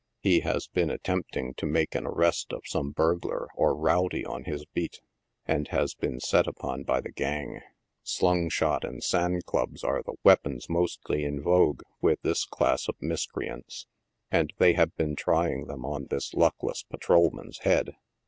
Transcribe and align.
He 0.19 0.39
has 0.39 0.65
been 0.65 0.89
attempting 0.89 1.53
to 1.57 1.67
make 1.67 1.93
an 1.93 2.07
arrest 2.07 2.53
of 2.53 2.63
some 2.65 2.89
burglar 2.89 3.49
or 3.53 3.75
rowdy 3.75 4.25
on 4.25 4.45
his 4.45 4.65
beat, 4.65 4.99
and 5.45 5.67
has 5.67 5.93
been 5.93 6.19
set 6.19 6.47
upon 6.47 6.81
by 6.85 7.01
the 7.01 7.11
gang. 7.11 7.59
Slung 8.01 8.49
shot 8.49 8.83
and 8.83 9.03
sand 9.03 9.45
clubs 9.45 9.83
are 9.83 10.01
the 10.01 10.15
weapons 10.23 10.67
mostly 10.67 11.23
in 11.23 11.39
vogue 11.39 11.83
with 12.01 12.19
this 12.23 12.45
class 12.45 12.87
of 12.87 12.95
miscreants, 12.99 13.85
and 14.31 14.51
they 14.57 14.73
have 14.73 14.95
been 14.95 15.15
trying 15.15 15.67
them 15.67 15.85
on 15.85 16.07
this 16.07 16.33
luckless 16.33 16.81
patrolman's 16.81 17.59
head. 17.59 17.93